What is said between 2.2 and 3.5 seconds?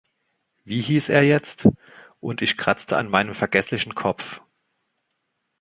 Und ich kratzte an meinem